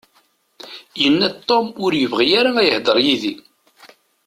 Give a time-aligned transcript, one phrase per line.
[1.01, 3.33] Yenna-d Tom ur yebɣi ara ad yehder yid-i.